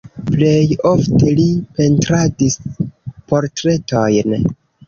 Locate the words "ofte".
0.91-1.29